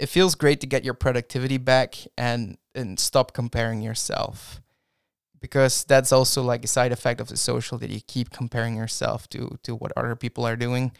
it 0.00 0.08
feels 0.08 0.34
great 0.34 0.60
to 0.62 0.66
get 0.66 0.82
your 0.82 0.94
productivity 0.94 1.58
back 1.58 1.96
and 2.16 2.56
and 2.74 2.98
stop 2.98 3.34
comparing 3.34 3.82
yourself 3.82 4.60
because 5.40 5.84
that's 5.84 6.10
also 6.10 6.42
like 6.42 6.64
a 6.64 6.68
side 6.68 6.90
effect 6.90 7.20
of 7.20 7.28
the 7.28 7.36
social 7.36 7.76
that 7.78 7.90
you 7.90 8.00
keep 8.06 8.30
comparing 8.30 8.74
yourself 8.76 9.28
to 9.28 9.58
to 9.62 9.74
what 9.74 9.92
other 9.96 10.16
people 10.16 10.46
are 10.46 10.56
doing. 10.56 10.92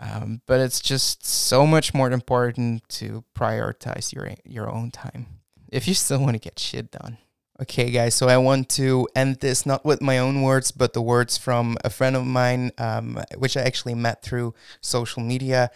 Um, 0.00 0.42
but 0.46 0.60
it's 0.60 0.80
just 0.80 1.26
so 1.26 1.66
much 1.66 1.92
more 1.92 2.10
important 2.12 2.88
to 2.90 3.24
prioritize 3.34 4.12
your 4.12 4.30
your 4.44 4.70
own 4.70 4.92
time 4.92 5.26
if 5.72 5.88
you 5.88 5.94
still 5.94 6.20
want 6.20 6.34
to 6.34 6.38
get 6.38 6.58
shit 6.58 6.92
done. 6.92 7.18
Okay 7.60 7.90
guys 7.90 8.14
so 8.14 8.28
i 8.28 8.36
want 8.36 8.68
to 8.68 9.08
end 9.16 9.40
this 9.40 9.66
not 9.66 9.84
with 9.84 10.00
my 10.00 10.16
own 10.16 10.42
words 10.42 10.70
but 10.70 10.92
the 10.92 11.02
words 11.02 11.36
from 11.36 11.76
a 11.82 11.90
friend 11.90 12.14
of 12.14 12.24
mine 12.24 12.70
um, 12.78 13.20
which 13.36 13.56
i 13.56 13.62
actually 13.62 13.96
met 13.96 14.22
through 14.22 14.54
social 14.80 15.24
media 15.24 15.68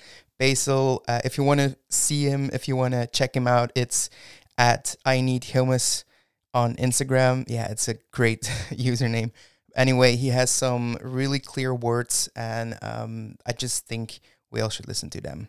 Basil. 0.42 1.04
Uh, 1.06 1.20
if 1.24 1.38
you 1.38 1.44
want 1.44 1.60
to 1.60 1.76
see 1.88 2.24
him, 2.24 2.50
if 2.52 2.66
you 2.66 2.74
want 2.74 2.94
to 2.94 3.06
check 3.06 3.36
him 3.36 3.46
out, 3.46 3.70
it's 3.76 4.10
at 4.58 4.96
I 5.04 5.20
Need 5.20 5.42
Hummus 5.42 6.02
on 6.52 6.74
Instagram. 6.86 7.44
Yeah, 7.46 7.70
it's 7.70 7.86
a 7.86 7.94
great 8.10 8.42
username. 8.90 9.30
Anyway, 9.76 10.16
he 10.16 10.28
has 10.30 10.50
some 10.50 10.98
really 11.00 11.38
clear 11.38 11.72
words, 11.72 12.28
and 12.34 12.76
um, 12.82 13.36
I 13.46 13.52
just 13.52 13.86
think 13.86 14.18
we 14.50 14.60
all 14.60 14.68
should 14.68 14.88
listen 14.88 15.10
to 15.10 15.20
them. 15.20 15.48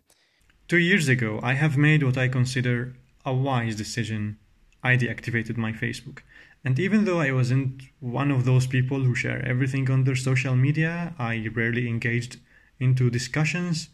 Two 0.68 0.78
years 0.78 1.08
ago, 1.10 1.40
I 1.42 1.54
have 1.54 1.76
made 1.76 2.04
what 2.04 2.18
I 2.18 2.28
consider 2.28 2.94
a 3.26 3.34
wise 3.34 3.76
decision. 3.76 4.38
I 4.84 4.96
deactivated 4.96 5.58
my 5.58 5.72
Facebook. 5.72 6.20
And 6.64 6.78
even 6.78 7.06
though 7.06 7.20
I 7.20 7.32
wasn't 7.32 7.82
one 8.00 8.30
of 8.30 8.46
those 8.46 8.68
people 8.68 9.00
who 9.04 9.16
share 9.16 9.44
everything 9.44 9.90
on 9.90 10.04
their 10.04 10.16
social 10.16 10.56
media, 10.56 11.16
I 11.18 11.50
rarely 11.52 11.90
engaged 11.90 12.40
into 12.80 13.10
discussions, 13.10 13.90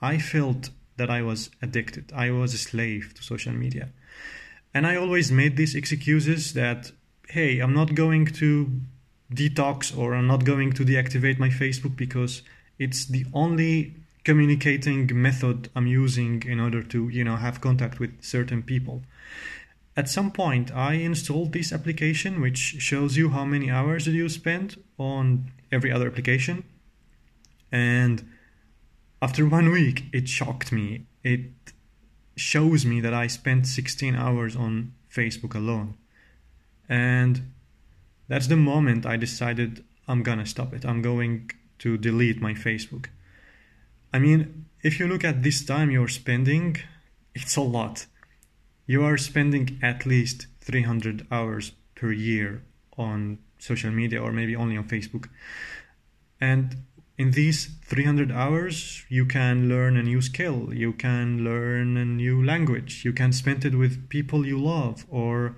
I 0.00 0.18
felt 0.18 0.70
that 0.96 1.10
I 1.10 1.22
was 1.22 1.50
addicted. 1.62 2.12
I 2.14 2.30
was 2.30 2.54
a 2.54 2.58
slave 2.58 3.14
to 3.14 3.22
social 3.22 3.52
media. 3.52 3.88
And 4.72 4.86
I 4.86 4.96
always 4.96 5.32
made 5.32 5.56
these 5.56 5.74
excuses 5.74 6.52
that, 6.54 6.92
hey, 7.28 7.58
I'm 7.58 7.74
not 7.74 7.94
going 7.94 8.26
to 8.26 8.70
detox 9.32 9.96
or 9.96 10.14
I'm 10.14 10.26
not 10.26 10.44
going 10.44 10.72
to 10.72 10.84
deactivate 10.84 11.38
my 11.38 11.48
Facebook 11.48 11.96
because 11.96 12.42
it's 12.78 13.06
the 13.06 13.24
only 13.32 13.96
communicating 14.24 15.10
method 15.12 15.70
I'm 15.74 15.86
using 15.86 16.42
in 16.46 16.60
order 16.60 16.82
to, 16.82 17.08
you 17.08 17.24
know, 17.24 17.36
have 17.36 17.60
contact 17.60 17.98
with 17.98 18.22
certain 18.22 18.62
people. 18.62 19.02
At 19.96 20.08
some 20.08 20.30
point, 20.30 20.70
I 20.72 20.94
installed 20.94 21.52
this 21.52 21.72
application 21.72 22.40
which 22.40 22.58
shows 22.58 23.16
you 23.16 23.30
how 23.30 23.44
many 23.44 23.70
hours 23.70 24.06
you 24.06 24.28
spend 24.28 24.82
on 24.98 25.50
every 25.72 25.90
other 25.90 26.06
application. 26.06 26.64
And 27.72 28.26
after 29.22 29.46
one 29.46 29.70
week, 29.70 30.04
it 30.12 30.28
shocked 30.28 30.72
me. 30.72 31.06
It 31.22 31.50
shows 32.36 32.86
me 32.86 33.00
that 33.00 33.12
I 33.12 33.26
spent 33.26 33.66
16 33.66 34.14
hours 34.14 34.56
on 34.56 34.94
Facebook 35.14 35.54
alone. 35.54 35.94
And 36.88 37.52
that's 38.28 38.46
the 38.46 38.56
moment 38.56 39.06
I 39.06 39.16
decided 39.16 39.84
I'm 40.08 40.22
gonna 40.22 40.46
stop 40.46 40.72
it. 40.72 40.84
I'm 40.84 41.02
going 41.02 41.50
to 41.78 41.96
delete 41.96 42.40
my 42.40 42.54
Facebook. 42.54 43.06
I 44.12 44.18
mean, 44.18 44.66
if 44.82 44.98
you 44.98 45.06
look 45.06 45.24
at 45.24 45.42
this 45.42 45.64
time 45.64 45.90
you're 45.90 46.08
spending, 46.08 46.76
it's 47.34 47.56
a 47.56 47.60
lot. 47.60 48.06
You 48.86 49.04
are 49.04 49.16
spending 49.16 49.78
at 49.82 50.06
least 50.06 50.46
300 50.62 51.26
hours 51.30 51.72
per 51.94 52.12
year 52.12 52.62
on 52.96 53.38
social 53.58 53.90
media 53.90 54.20
or 54.20 54.32
maybe 54.32 54.56
only 54.56 54.76
on 54.76 54.88
Facebook. 54.88 55.28
And 56.40 56.84
in 57.20 57.32
these 57.32 57.68
300 57.84 58.32
hours, 58.32 59.04
you 59.10 59.26
can 59.26 59.68
learn 59.68 59.94
a 59.98 60.02
new 60.02 60.22
skill, 60.22 60.72
you 60.72 60.90
can 60.90 61.44
learn 61.44 61.98
a 61.98 62.04
new 62.06 62.42
language, 62.42 63.04
you 63.04 63.12
can 63.12 63.30
spend 63.30 63.62
it 63.62 63.74
with 63.74 64.08
people 64.08 64.46
you 64.46 64.58
love 64.58 65.04
or 65.10 65.54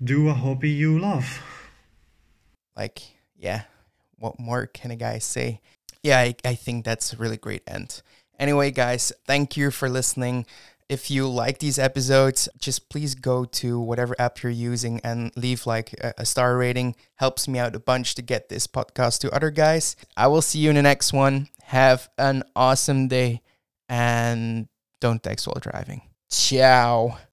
do 0.00 0.28
a 0.28 0.34
hobby 0.34 0.70
you 0.70 0.96
love. 0.96 1.42
Like, 2.76 3.00
yeah, 3.36 3.62
what 4.20 4.38
more 4.38 4.66
can 4.66 4.92
a 4.92 4.96
guy 4.96 5.18
say? 5.18 5.60
Yeah, 6.04 6.20
I, 6.20 6.36
I 6.44 6.54
think 6.54 6.84
that's 6.84 7.12
a 7.12 7.16
really 7.16 7.38
great 7.38 7.64
end. 7.66 8.00
Anyway, 8.38 8.70
guys, 8.70 9.12
thank 9.26 9.56
you 9.56 9.72
for 9.72 9.88
listening. 9.88 10.46
If 10.88 11.10
you 11.10 11.28
like 11.28 11.58
these 11.58 11.80
episodes, 11.80 12.48
just 12.58 12.88
please 12.88 13.16
go 13.16 13.44
to 13.44 13.80
whatever 13.80 14.14
app 14.20 14.42
you're 14.42 14.52
using 14.52 15.00
and 15.02 15.32
leave 15.34 15.66
like 15.66 15.92
a, 16.00 16.24
star 16.24 16.56
rating. 16.56 16.94
Helps 17.16 17.48
me 17.48 17.58
out 17.58 17.74
a 17.74 17.80
bunch 17.80 18.14
to 18.14 18.22
get 18.22 18.48
this 18.48 18.68
podcast 18.68 19.20
to 19.20 19.32
other 19.32 19.50
guys. 19.50 19.96
I 20.16 20.28
will 20.28 20.42
see 20.42 20.60
you 20.60 20.70
in 20.70 20.76
the 20.76 20.82
next 20.82 21.12
one. 21.12 21.48
Have 21.64 22.08
an 22.18 22.44
awesome 22.54 23.08
day 23.08 23.42
and 23.88 24.68
don't 25.00 25.22
text 25.22 25.48
while 25.48 25.60
driving. 25.60 26.02
Ciao. 26.30 27.18